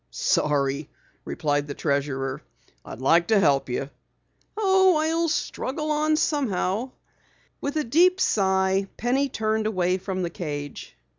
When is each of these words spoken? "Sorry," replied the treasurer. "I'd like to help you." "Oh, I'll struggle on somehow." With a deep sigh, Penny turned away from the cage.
"Sorry," 0.09 0.89
replied 1.25 1.67
the 1.67 1.75
treasurer. 1.75 2.41
"I'd 2.83 3.01
like 3.01 3.27
to 3.27 3.39
help 3.39 3.69
you." 3.69 3.91
"Oh, 4.57 4.97
I'll 4.97 5.29
struggle 5.29 5.91
on 5.91 6.15
somehow." 6.15 6.89
With 7.61 7.75
a 7.75 7.83
deep 7.83 8.19
sigh, 8.19 8.87
Penny 8.97 9.29
turned 9.29 9.67
away 9.67 9.99
from 9.99 10.23
the 10.23 10.31
cage. 10.31 10.97